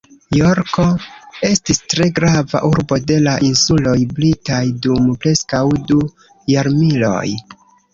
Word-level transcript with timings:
Jorko 0.35 0.85
estis 1.49 1.81
tre 1.93 2.07
grava 2.21 2.63
urbo 2.71 2.99
de 3.13 3.19
la 3.29 3.37
insuloj 3.51 3.97
britaj 4.19 4.65
dum 4.89 5.17
preskaŭ 5.23 5.65
du 5.89 6.05
jarmiloj. 6.59 7.27